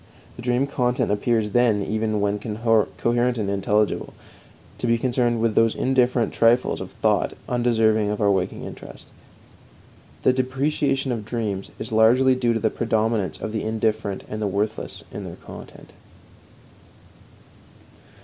[0.35, 4.15] The dream content appears, then, even when coherent and intelligible,
[4.79, 9.09] to be concerned with those indifferent trifles of thought undeserving of our waking interest.
[10.23, 14.47] The depreciation of dreams is largely due to the predominance of the indifferent and the
[14.47, 15.93] worthless in their content.